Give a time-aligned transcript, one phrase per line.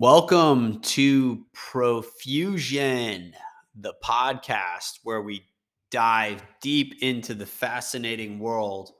[0.00, 3.34] Welcome to Profusion,
[3.74, 5.44] the podcast where we
[5.90, 8.92] dive deep into the fascinating world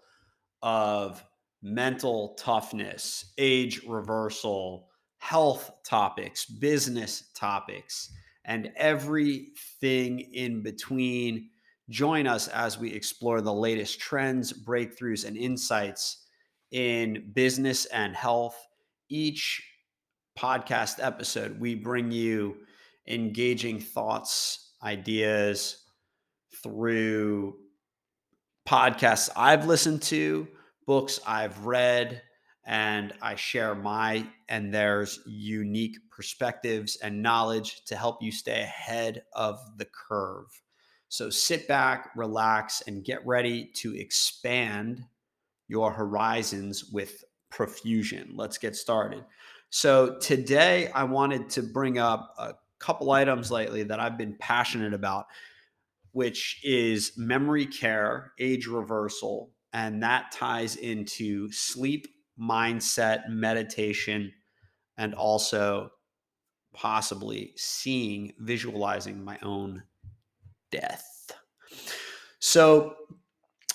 [0.61, 1.25] of
[1.63, 8.13] mental toughness, age reversal, health topics, business topics,
[8.45, 11.49] and everything in between.
[11.89, 16.27] Join us as we explore the latest trends, breakthroughs, and insights
[16.73, 18.67] in business and health.
[19.09, 19.63] Each
[20.41, 22.57] podcast episode, we bring you
[23.07, 25.85] engaging thoughts, ideas
[26.63, 27.57] through
[28.67, 30.49] podcasts I've listened to,
[30.87, 32.23] books I've read,
[32.65, 39.25] and I share my and theirs unique perspectives and knowledge to help you stay ahead
[39.35, 40.47] of the curve.
[41.09, 45.05] So sit back, relax, and get ready to expand
[45.69, 48.31] your horizons with profusion.
[48.37, 49.25] Let's get started.
[49.71, 54.93] So today I wanted to bring up a couple items lately that I've been passionate
[54.93, 55.27] about,
[56.11, 64.33] which is memory care, age reversal, and that ties into sleep, mindset, meditation,
[64.99, 65.91] and also
[66.75, 69.85] possibly seeing, visualizing my own
[70.73, 71.31] death.
[72.41, 72.97] So,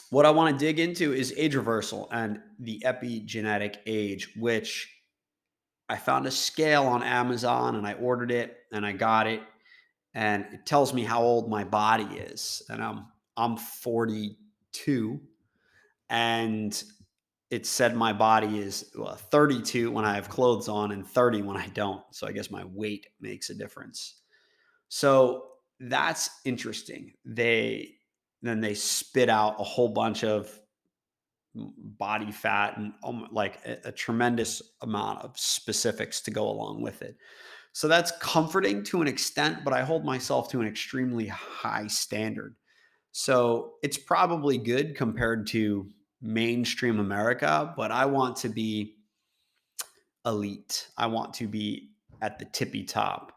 [0.10, 4.95] what I want to dig into is age reversal and the epigenetic age, which
[5.88, 9.42] I found a scale on Amazon and I ordered it and I got it
[10.14, 13.06] and it tells me how old my body is and I'm
[13.38, 15.20] I'm 42
[16.10, 16.84] and
[17.52, 21.58] it said my body is well, 32 when I have clothes on and 30 when
[21.58, 22.02] I don't.
[22.12, 24.22] So I guess my weight makes a difference.
[24.90, 25.46] So
[25.80, 27.14] that's interesting.
[27.26, 27.92] They
[28.42, 30.60] then they spit out a whole bunch of
[31.56, 37.02] body fat and um, like a, a, tremendous amount of specifics to go along with
[37.02, 37.16] it.
[37.72, 42.56] So that's comforting to an extent, but I hold myself to an extremely high standard.
[43.12, 45.88] So it's probably good compared to
[46.22, 48.96] mainstream America, but I want to be
[50.26, 50.88] elite.
[50.98, 53.32] I want to be at the tippy top.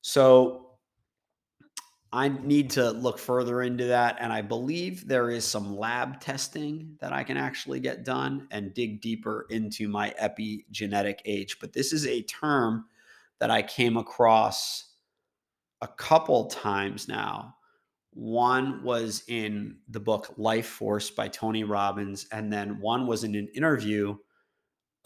[0.00, 0.67] So
[2.12, 4.16] I need to look further into that.
[4.20, 8.72] And I believe there is some lab testing that I can actually get done and
[8.72, 11.58] dig deeper into my epigenetic age.
[11.60, 12.86] But this is a term
[13.40, 14.92] that I came across
[15.80, 17.54] a couple times now.
[18.14, 23.34] One was in the book Life Force by Tony Robbins, and then one was in
[23.36, 24.16] an interview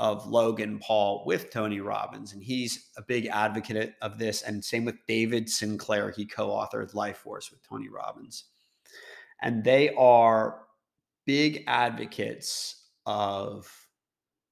[0.03, 4.43] of Logan Paul with Tony Robbins, and he's a big advocate of this.
[4.43, 8.47] And same with David Sinclair, he co-authored Life Force with Tony Robbins,
[9.41, 10.63] and they are
[11.25, 13.73] big advocates of.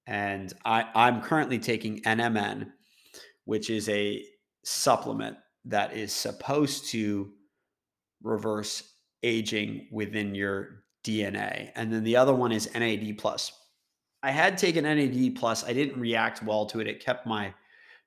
[0.06, 2.70] And I, I'm currently taking NMN,
[3.44, 4.24] which is a
[4.64, 7.32] supplement that is supposed to
[8.22, 8.84] reverse
[9.24, 11.70] aging within your DNA.
[11.74, 13.52] And then the other one is NAD plus.
[14.22, 15.64] I had taken NAD plus.
[15.64, 16.86] I didn't react well to it.
[16.86, 17.54] It kept my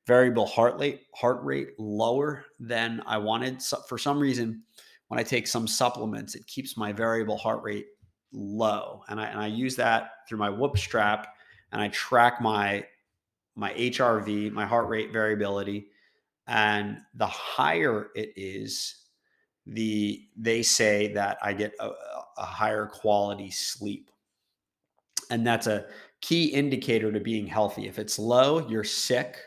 [0.05, 3.61] variable heart rate heart rate lower than I wanted.
[3.61, 4.63] So for some reason,
[5.07, 7.87] when I take some supplements, it keeps my variable heart rate
[8.31, 11.35] low, and I and I use that through my Whoop strap,
[11.71, 12.85] and I track my
[13.55, 15.87] my HRV, my heart rate variability,
[16.47, 19.05] and the higher it is,
[19.65, 21.89] the they say that I get a,
[22.37, 24.09] a higher quality sleep
[25.29, 25.85] and that's a
[26.21, 27.87] key indicator to being healthy.
[27.87, 29.37] If it's low, you're sick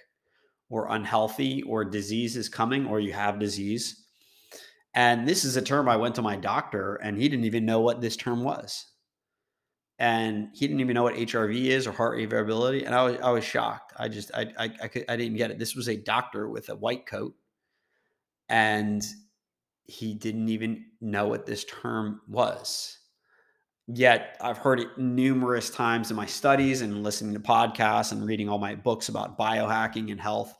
[0.68, 4.04] or unhealthy or disease is coming or you have disease.
[4.94, 7.80] And this is a term I went to my doctor and he didn't even know
[7.80, 8.86] what this term was.
[9.98, 12.84] And he didn't even know what HRV is or heart rate variability.
[12.84, 13.94] And I was, I was shocked.
[13.96, 15.58] I just, I, I, I, could, I didn't get it.
[15.58, 17.34] This was a doctor with a white coat
[18.48, 19.02] and
[19.84, 22.98] he didn't even know what this term was.
[23.88, 28.48] Yet I've heard it numerous times in my studies and listening to podcasts and reading
[28.48, 30.58] all my books about biohacking and health.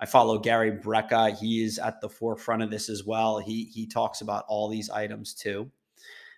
[0.00, 1.36] I follow Gary Brecka.
[1.36, 3.40] He is at the forefront of this as well.
[3.40, 5.70] He he talks about all these items too.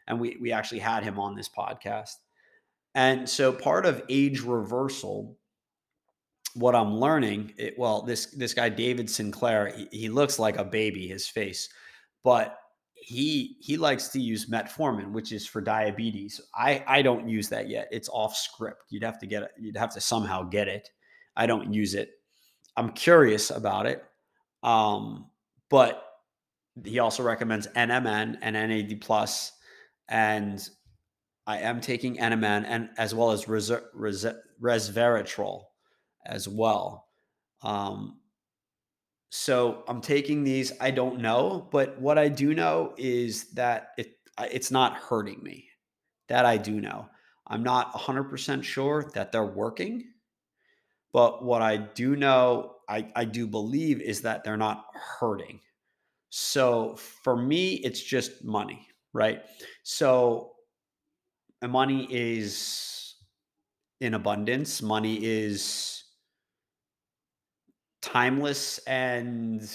[0.06, 2.14] And we we actually had him on this podcast.
[2.94, 5.36] And so part of age reversal
[6.54, 10.64] what I'm learning, it, well, this this guy David Sinclair, he, he looks like a
[10.64, 11.68] baby, his face,
[12.24, 12.58] but
[13.00, 16.40] he he likes to use metformin, which is for diabetes.
[16.54, 17.88] I I don't use that yet.
[17.90, 18.84] It's off script.
[18.90, 19.50] You'd have to get it.
[19.58, 20.90] You'd have to somehow get it.
[21.36, 22.10] I don't use it.
[22.76, 24.04] I'm curious about it.
[24.62, 25.30] Um,
[25.70, 26.04] but
[26.84, 29.52] he also recommends NMN and NAD plus,
[30.08, 30.66] and
[31.46, 34.26] I am taking NMN and as well as res- res-
[34.60, 35.64] resveratrol
[36.26, 37.08] as well.
[37.62, 38.19] Um,
[39.30, 40.72] so I'm taking these.
[40.80, 45.68] I don't know, but what I do know is that it it's not hurting me.
[46.28, 47.08] That I do know.
[47.46, 50.04] I'm not 100% sure that they're working,
[51.12, 55.60] but what I do know, I, I do believe is that they're not hurting.
[56.30, 59.42] So for me, it's just money, right?
[59.82, 60.52] So
[61.66, 63.16] money is
[64.00, 64.80] in abundance.
[64.80, 65.99] Money is
[68.02, 69.68] timeless and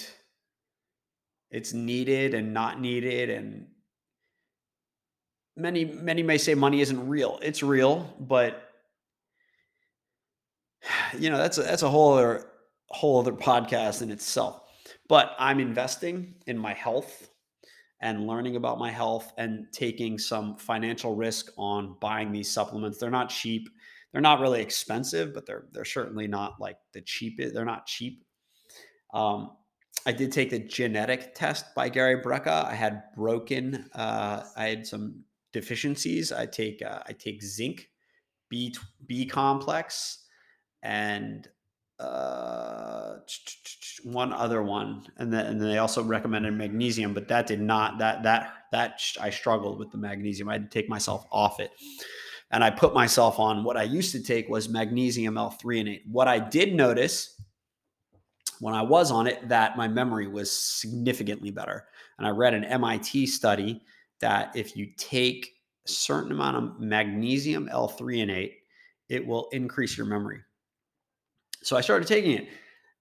[1.50, 3.66] it's needed and not needed and
[5.56, 7.38] many many may say money isn't real.
[7.42, 8.70] It's real but
[11.18, 12.46] you know that's a, that's a whole other
[12.88, 14.62] whole other podcast in itself.
[15.08, 17.28] But i'm investing in my health
[18.00, 22.98] and learning about my health and taking some financial risk on buying these supplements.
[22.98, 23.68] They're not cheap
[24.16, 28.24] they're not really expensive but they're they're certainly not like the cheapest they're not cheap
[29.12, 29.50] um,
[30.06, 32.64] I did take the genetic test by Gary Brecka.
[32.64, 33.90] I had broken.
[33.92, 36.32] Uh, I had some deficiencies.
[36.32, 37.90] I take uh, I take zinc,
[38.48, 38.74] B
[39.06, 40.24] B complex,
[40.82, 41.48] and
[41.98, 43.16] uh,
[44.04, 47.98] one other one, and then and then they also recommended magnesium, but that did not
[47.98, 50.48] that that that I struggled with the magnesium.
[50.48, 51.72] I had to take myself off it,
[52.50, 56.02] and I put myself on what I used to take was magnesium L-threonate.
[56.10, 57.40] What I did notice
[58.60, 61.86] when I was on it that my memory was significantly better.
[62.18, 63.82] And I read an MIT study
[64.20, 65.54] that if you take
[65.84, 68.54] a certain amount of magnesium L-threonate,
[69.08, 70.40] it will increase your memory.
[71.62, 72.48] So I started taking it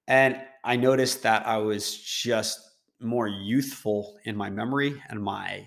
[0.08, 2.60] and I noticed that I was just
[3.00, 5.66] more youthful in my memory and my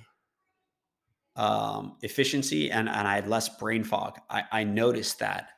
[1.38, 4.18] um, efficiency and, and I had less brain fog.
[4.28, 5.50] I, I noticed that.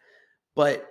[0.55, 0.87] But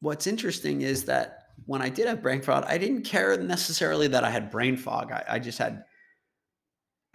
[0.00, 4.24] what's interesting is that when I did have brain fog, I didn't care necessarily that
[4.24, 5.10] I had brain fog.
[5.10, 5.84] I, I just had,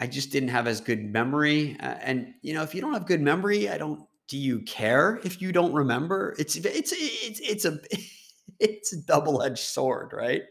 [0.00, 1.76] I just didn't have as good memory.
[1.78, 4.04] And you know, if you don't have good memory, I don't.
[4.28, 6.34] Do you care if you don't remember?
[6.38, 7.78] It's it's it's it's a
[8.58, 10.42] it's a double edged sword, right?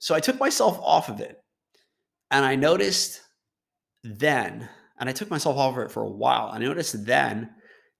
[0.00, 1.42] So I took myself off of it,
[2.30, 3.22] and I noticed
[4.02, 4.68] then,
[5.02, 6.48] and I took myself off of it for a while.
[6.52, 7.50] I noticed then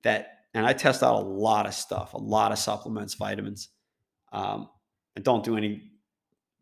[0.05, 3.71] that, and I test out a lot of stuff, a lot of supplements, vitamins.
[4.33, 4.69] Um,
[5.17, 5.91] and don't do any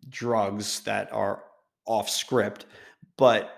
[0.09, 1.45] drugs that are
[1.85, 2.65] off script.
[3.19, 3.55] But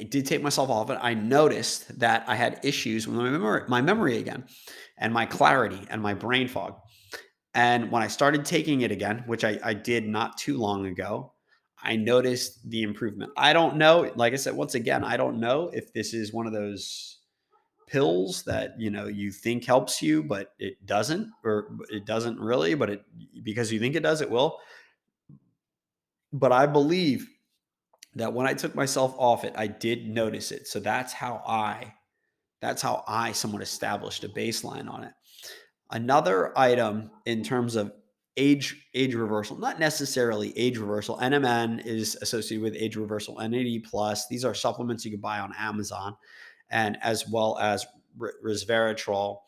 [0.00, 1.00] I did take myself off of it.
[1.02, 4.44] I noticed that I had issues with my memory, my memory again,
[4.96, 6.76] and my clarity and my brain fog.
[7.54, 11.32] And when I started taking it again, which I, I did not too long ago,
[11.82, 13.32] I noticed the improvement.
[13.36, 16.46] I don't know, like I said, once again, I don't know if this is one
[16.46, 17.20] of those
[17.90, 22.72] pills that you know you think helps you but it doesn't or it doesn't really
[22.74, 23.02] but it
[23.42, 24.58] because you think it does it will.
[26.32, 27.28] But i believe
[28.14, 30.68] that when i took myself off it i did notice it.
[30.68, 31.92] So that's how i
[32.60, 35.12] that's how i somewhat established a baseline on it.
[35.90, 37.92] Another item in terms of
[38.36, 44.28] age age reversal not necessarily age reversal nmn is associated with age reversal nad plus
[44.28, 46.16] these are supplements you can buy on amazon
[46.70, 47.86] and as well as
[48.18, 49.38] resveratrol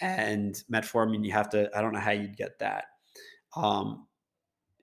[0.00, 1.24] and metformin.
[1.24, 1.70] You have to.
[1.76, 2.84] I don't know how you'd get that.
[3.56, 4.06] Um,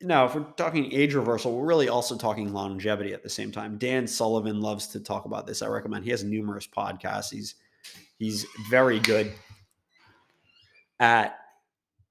[0.01, 3.77] now, if we're talking age reversal, we're really also talking longevity at the same time.
[3.77, 5.61] Dan Sullivan loves to talk about this.
[5.61, 6.03] I recommend.
[6.03, 7.31] He has numerous podcasts.
[7.31, 7.55] He's
[8.19, 9.31] he's very good
[10.99, 11.39] at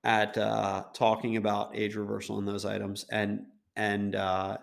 [0.05, 4.57] at uh, talking about age reversal and those items and and uh,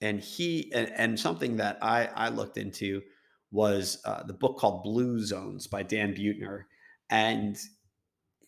[0.00, 3.02] and he and, and something that I I looked into
[3.50, 6.64] was uh, the book called Blue Zones by Dan Buettner,
[7.10, 7.56] and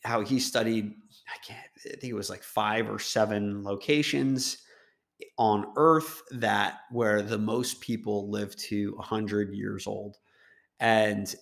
[0.04, 0.92] how he studied,
[1.28, 4.58] I can't, I think it was like five or seven locations
[5.36, 10.16] on Earth that where the most people live to 100 years old,
[10.78, 11.34] and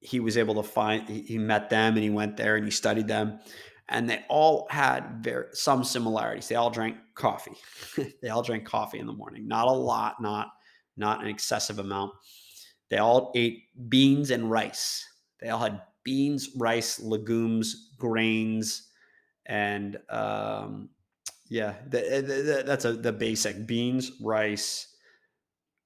[0.00, 1.08] he was able to find.
[1.08, 3.40] He met them and he went there and he studied them,
[3.88, 6.48] and they all had very some similarities.
[6.48, 7.56] They all drank coffee.
[8.22, 9.46] they all drank coffee in the morning.
[9.46, 10.48] Not a lot, not
[10.96, 12.12] not an excessive amount.
[12.88, 15.06] They all ate beans and rice.
[15.40, 18.88] They all had beans, rice, legumes, grains,
[19.46, 20.90] and um,
[21.48, 24.89] yeah, the, the, the, that's a, the basic beans, rice,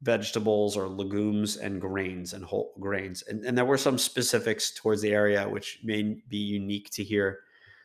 [0.04, 3.22] vegetables or legumes and grains and whole grains.
[3.22, 7.40] And, and there were some specifics towards the area which may be unique to here.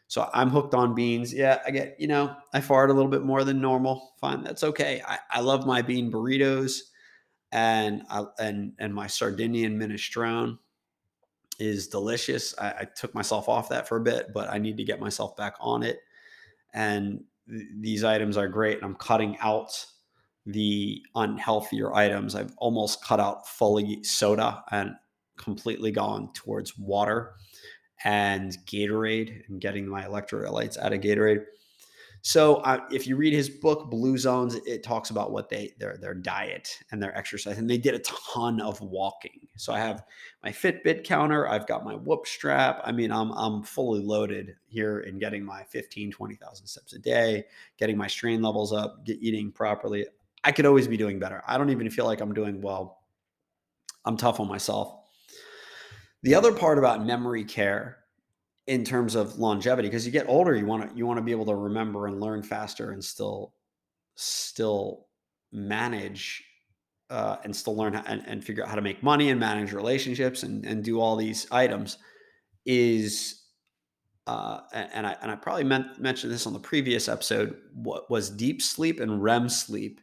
[0.08, 1.34] So I'm hooked on beans.
[1.34, 4.14] Yeah, I get, you know, I fart a little bit more than normal.
[4.20, 4.44] Fine.
[4.44, 5.02] That's okay.
[5.08, 6.80] I, I love my bean burritos
[7.52, 10.58] and I, and and my Sardinian minestrone
[11.58, 12.54] is delicious.
[12.60, 15.36] I, I, took myself off that for a bit, but I need to get myself
[15.36, 16.00] back on it.
[16.74, 19.86] And th- these items are great and I'm cutting out
[20.46, 22.36] the unhealthier items.
[22.36, 24.96] I've almost cut out fully soda and
[25.38, 27.34] completely gone towards water
[28.04, 31.44] and Gatorade and getting my electrolytes out of Gatorade.
[32.22, 35.98] So uh, if you read his book Blue Zones, it talks about what they their
[35.98, 39.48] their diet and their exercise, and they did a ton of walking.
[39.56, 40.04] So I have
[40.44, 42.82] my Fitbit counter, I've got my Whoop strap.
[42.84, 47.46] I mean, I'm I'm fully loaded here in getting my 15, 20,000 steps a day,
[47.78, 50.06] getting my strain levels up, get, eating properly.
[50.44, 51.44] I could always be doing better.
[51.48, 53.00] I don't even feel like I'm doing well.
[54.06, 54.96] I'm tough on myself.
[56.24, 57.98] The other part about memory care
[58.68, 61.32] in terms of longevity because you get older you want to you want to be
[61.32, 63.56] able to remember and learn faster and still
[64.14, 65.08] still
[65.52, 66.44] manage
[67.10, 69.74] uh, and still learn how, and, and figure out how to make money and manage
[69.74, 71.98] relationships and, and do all these items
[72.68, 73.46] is
[74.28, 78.30] uh, and I and I probably meant, mentioned this on the previous episode what was
[78.30, 80.00] deep sleep and REM sleep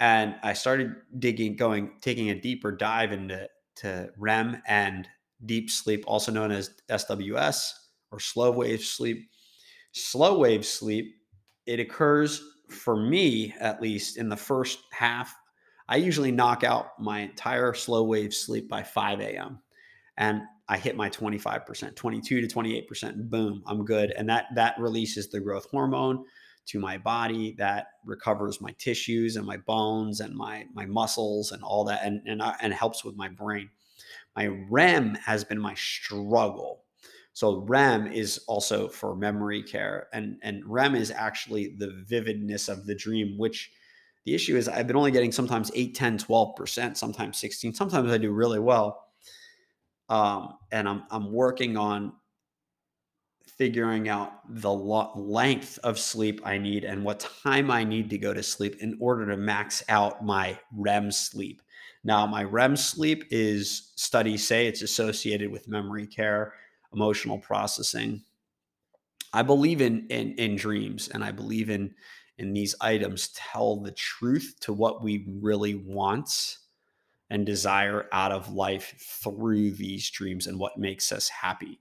[0.00, 5.08] and I started digging going taking a deeper dive into to REM and
[5.44, 7.72] deep sleep, also known as SWS
[8.10, 9.28] or slow wave sleep.
[9.92, 11.14] Slow wave sleep,
[11.66, 15.34] it occurs for me, at least in the first half.
[15.88, 19.60] I usually knock out my entire slow wave sleep by 5 a.m.
[20.16, 23.30] and I hit my 25%, 22 to 28%.
[23.30, 24.10] Boom, I'm good.
[24.10, 26.24] And that that releases the growth hormone
[26.66, 31.62] to my body that recovers my tissues and my bones and my my muscles and
[31.62, 33.70] all that and and, and helps with my brain.
[34.34, 36.82] My REM has been my struggle.
[37.32, 42.86] So REM is also for memory care, and and REM is actually the vividness of
[42.86, 43.70] the dream, which
[44.24, 47.74] the issue is I've been only getting sometimes 8, 10, 12%, sometimes 16.
[47.74, 49.04] Sometimes I do really well.
[50.08, 52.12] Um, and I'm I'm working on
[53.56, 58.18] figuring out the lo- length of sleep I need and what time I need to
[58.18, 61.62] go to sleep in order to max out my REM sleep.
[62.04, 66.54] Now, my REM sleep is studies say it's associated with memory care,
[66.92, 68.22] emotional processing.
[69.32, 71.94] I believe in in, in dreams, and I believe in
[72.38, 76.58] in these items tell the truth to what we really want
[77.30, 81.80] and desire out of life through these dreams and what makes us happy.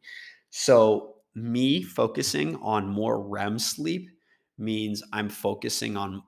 [0.49, 4.09] So, me focusing on more REM sleep
[4.57, 6.23] means I'm focusing on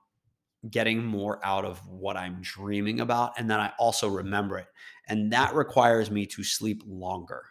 [0.70, 3.34] getting more out of what I'm dreaming about.
[3.38, 4.68] And then I also remember it.
[5.08, 7.44] And that requires me to sleep longer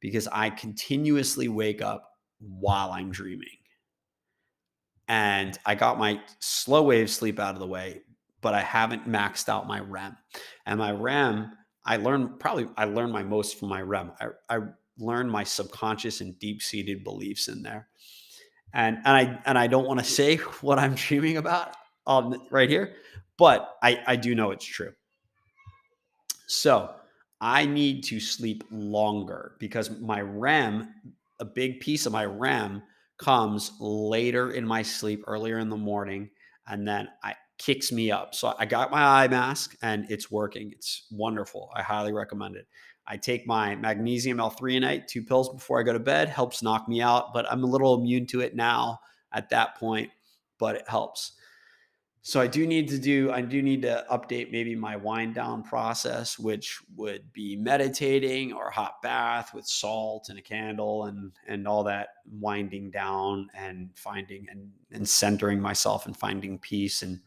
[0.00, 3.48] because I continuously wake up while I'm dreaming.
[5.08, 8.02] And I got my slow wave sleep out of the way,
[8.40, 10.16] but I haven't maxed out my REM.
[10.66, 11.52] And my REM,
[11.84, 14.12] I learned probably, I learned my most from my REM.
[14.20, 14.58] I, I
[15.00, 17.88] learned my subconscious and deep seated beliefs in there.
[18.72, 21.74] And, and I and I don't want to say what I'm dreaming about
[22.06, 22.94] um, right here,
[23.36, 24.92] but I, I do know it's true.
[26.46, 26.90] So
[27.40, 30.92] I need to sleep longer because my REM,
[31.38, 32.82] a big piece of my REM
[33.18, 36.30] comes later in my sleep, earlier in the morning,
[36.66, 38.34] and then I kicks me up.
[38.34, 40.72] So I got my eye mask and it's working.
[40.74, 41.70] It's wonderful.
[41.76, 42.66] I highly recommend it.
[43.10, 47.02] I take my magnesium L-threonate, two pills before I go to bed, helps knock me
[47.02, 49.00] out, but I'm a little immune to it now
[49.32, 50.10] at that point,
[50.58, 51.32] but it helps.
[52.22, 55.64] So I do need to do, I do need to update maybe my wind down
[55.64, 61.66] process, which would be meditating or hot bath with salt and a candle and and
[61.66, 67.20] all that winding down and finding and, and centering myself and finding peace and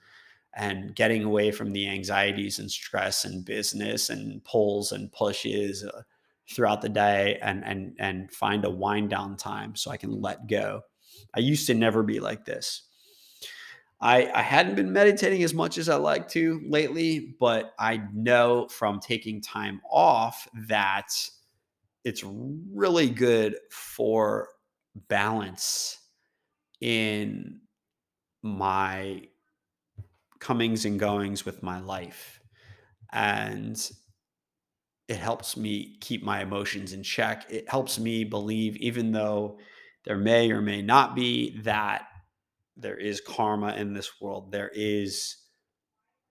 [0.56, 6.04] and getting away from the anxieties and stress and business and pulls and pushes uh,
[6.52, 10.48] throughout the day and and and find a wind down time so I can let
[10.48, 10.82] go.
[11.36, 12.84] I used to never be like this
[14.04, 18.68] I, I hadn't been meditating as much as I like to lately, but I know
[18.68, 21.08] from taking time off that
[22.04, 24.50] it's really good for
[25.08, 26.00] balance
[26.82, 27.62] in
[28.42, 29.22] my
[30.44, 32.40] comings and goings with my life.
[33.12, 33.80] And
[35.08, 37.46] it helps me keep my emotions in check.
[37.50, 39.60] It helps me believe, even though
[40.06, 42.08] there may or may not be that
[42.76, 44.52] there is karma in this world.
[44.52, 45.38] There is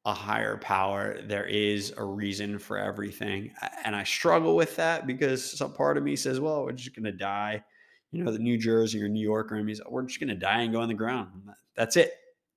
[0.05, 1.21] a higher power.
[1.23, 3.53] There is a reason for everything.
[3.85, 7.05] And I struggle with that because some part of me says, well, we're just going
[7.05, 7.63] to die.
[8.11, 10.63] You know, the New Jersey or New Yorker and me, we're just going to die
[10.63, 11.29] and go on the ground.
[11.77, 12.13] That's it.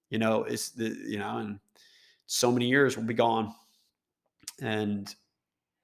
[0.09, 1.59] You know, it's the, you know, and
[2.27, 3.53] so many years will be gone.
[4.61, 5.13] And,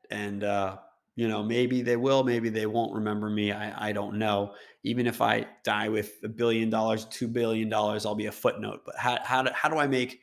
[0.09, 0.77] and, uh,
[1.15, 3.51] You know, maybe they will, maybe they won't remember me.
[3.51, 4.53] I, I don't know.
[4.83, 8.81] Even if I die with a billion dollars, two billion dollars, I'll be a footnote.
[8.85, 10.21] But how, how, do, how do I make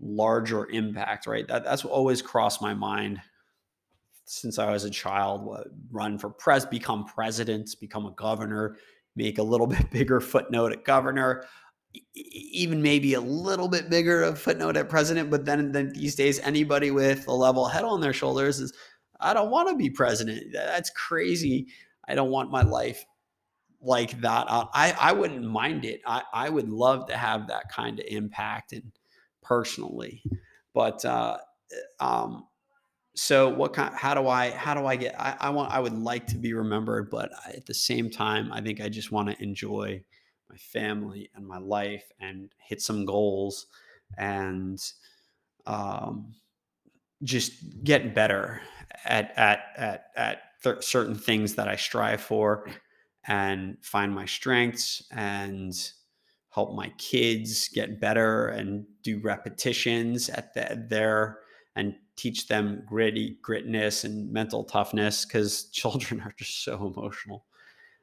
[0.00, 1.46] larger impact, right?
[1.48, 3.20] That, that's always crossed my mind
[4.24, 5.68] since I was a child.
[5.92, 8.76] Run for pres, become president, become a governor,
[9.14, 11.44] make a little bit bigger footnote at governor,
[12.14, 15.30] even maybe a little bit bigger of footnote at president.
[15.30, 18.72] But then, then these days, anybody with a level head on their shoulders is,
[19.20, 20.52] I don't want to be president.
[20.52, 21.68] That's crazy.
[22.06, 23.04] I don't want my life
[23.80, 24.46] like that.
[24.48, 26.00] I, I wouldn't mind it.
[26.06, 28.92] I, I would love to have that kind of impact and
[29.42, 30.22] personally,
[30.74, 31.38] but, uh,
[32.00, 32.44] um,
[33.16, 35.94] so what kind how do i how do i get I, I, want i would
[35.94, 39.42] like to be remembered but at the same time i think i just want to
[39.42, 40.04] enjoy
[40.50, 43.66] my family and my life and hit some goals
[44.18, 44.92] and
[45.66, 46.34] um,
[47.22, 48.60] just get better
[49.04, 52.68] at at at at th- certain things that i strive for
[53.26, 55.92] and find my strengths and
[56.50, 61.40] help my kids get better and do repetitions at the, their
[61.76, 67.44] and teach them gritty gritness and mental toughness because children are just so emotional.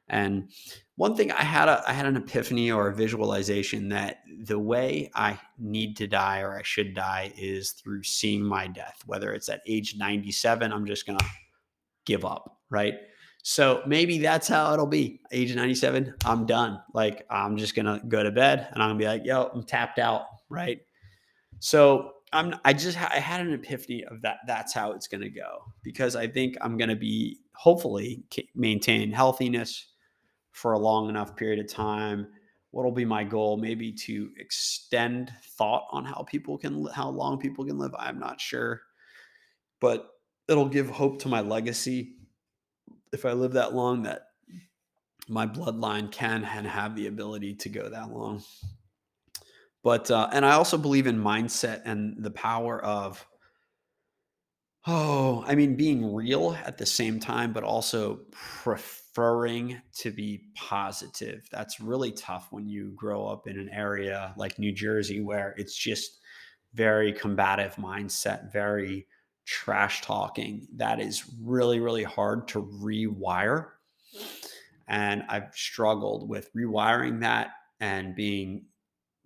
[0.08, 0.50] And
[0.96, 5.10] one thing i had a i had an epiphany or a visualization that the way
[5.14, 9.02] i need to die or i should die is through seeing my death.
[9.06, 11.18] Whether it's at age 97 i'm just gonna
[12.04, 12.94] give up right?
[13.46, 15.20] So maybe that's how it'll be.
[15.30, 16.80] Age 97 i'm done.
[16.92, 19.98] Like i'm just gonna go to bed and i'm gonna be like yo i'm tapped
[19.98, 20.80] out right?
[21.60, 25.64] So I'm I just I had an epiphany of that that's how it's to go.
[25.82, 28.24] Because I think I'm to be hopefully
[28.54, 29.93] maintain healthiness
[30.54, 32.28] for a long enough period of time.
[32.70, 33.56] What'll be my goal?
[33.56, 37.94] Maybe to extend thought on how people can how long people can live.
[37.98, 38.80] I'm not sure,
[39.80, 40.08] but
[40.48, 42.16] it'll give hope to my legacy
[43.12, 44.28] if I live that long that
[45.28, 48.42] my bloodline can and have the ability to go that long.
[49.82, 53.26] But uh, and I also believe in mindset and the power of
[54.86, 58.20] oh, I mean being real at the same time, but also
[59.14, 61.48] preferring to be positive.
[61.52, 65.76] That's really tough when you grow up in an area like New Jersey where it's
[65.76, 66.18] just
[66.74, 69.06] very combative mindset, very
[69.44, 70.66] trash talking.
[70.74, 73.68] That is really, really hard to rewire.
[74.88, 78.64] And I've struggled with rewiring that and being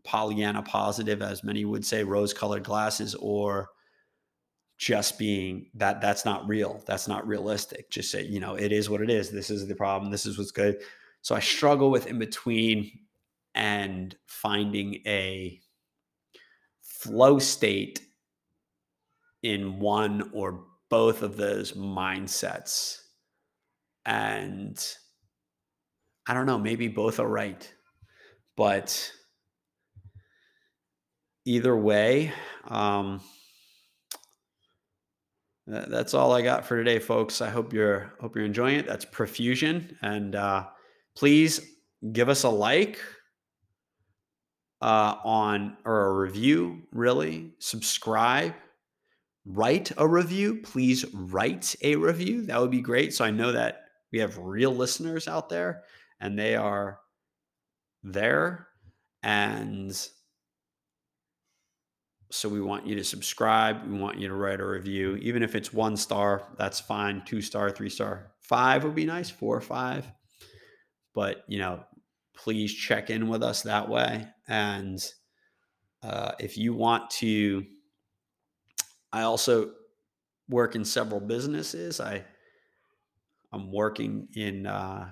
[0.05, 3.71] Pollyanna positive, as many would say, rose colored glasses, or
[4.79, 6.83] just being that that's not real.
[6.87, 7.91] That's not realistic.
[7.91, 9.31] Just say, you know, it is what it is.
[9.31, 10.11] This is the problem.
[10.11, 10.81] This is what's good.
[11.21, 12.91] So I struggle with in between
[13.55, 15.61] and finding a
[16.81, 18.01] flow state
[19.43, 22.99] in one or both of those mindsets.
[24.07, 24.79] And
[26.27, 27.69] I don't know, maybe both are right.
[28.57, 29.13] But
[31.45, 32.33] either way,
[32.69, 33.21] um,
[35.69, 37.43] that's all I got for today, folks.
[37.43, 38.87] I hope you're hope you're enjoying it.
[38.87, 40.67] That's profusion, and uh,
[41.15, 41.61] please
[42.13, 42.99] give us a like
[44.81, 46.85] uh, on or a review.
[46.91, 48.55] Really, subscribe,
[49.45, 50.63] write a review.
[50.63, 52.47] Please write a review.
[52.47, 53.13] That would be great.
[53.13, 55.83] So I know that we have real listeners out there,
[56.19, 56.99] and they are
[58.03, 58.69] there,
[59.23, 60.09] and
[62.31, 63.87] so we want you to subscribe.
[63.87, 65.17] We want you to write a review.
[65.17, 67.23] Even if it's one star, that's fine.
[67.25, 69.31] Two star, three star, five would be nice.
[69.31, 70.07] Four or five.
[71.15, 71.85] But, you know,
[72.37, 74.27] please check in with us that way.
[74.47, 75.05] And
[76.03, 77.65] uh, if you want to,
[79.13, 79.73] I also
[80.49, 81.99] work in several businesses.
[81.99, 82.25] I,
[83.53, 85.11] I'm working in uh,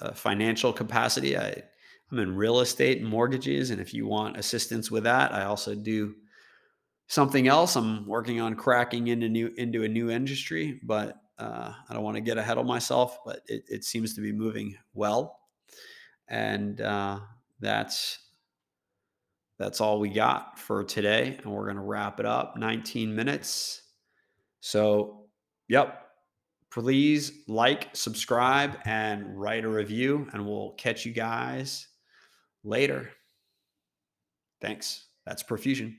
[0.00, 1.38] a financial capacity.
[1.38, 1.62] I,
[2.10, 3.70] I'm in real estate and mortgages.
[3.70, 6.14] And if you want assistance with that, I also do
[7.08, 7.74] something else.
[7.74, 12.16] I'm working on cracking into new into a new industry, but uh, I don't want
[12.16, 13.18] to get ahead of myself.
[13.24, 15.40] But it, it seems to be moving well,
[16.28, 17.20] and uh,
[17.60, 18.18] that's
[19.58, 21.38] that's all we got for today.
[21.42, 22.56] And we're gonna wrap it up.
[22.56, 23.82] 19 minutes.
[24.60, 25.26] So,
[25.68, 26.04] yep.
[26.70, 31.88] Please like, subscribe, and write a review, and we'll catch you guys
[32.62, 33.10] later.
[34.60, 35.06] Thanks.
[35.24, 35.96] That's profusion.